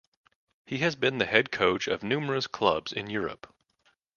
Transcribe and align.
He 0.65 0.79
has 0.79 0.95
been 0.95 1.19
the 1.19 1.27
head 1.27 1.51
coach 1.51 1.87
of 1.87 2.01
numerous 2.01 2.47
clubs 2.47 2.91
in 2.91 3.07
Europe. 3.07 3.53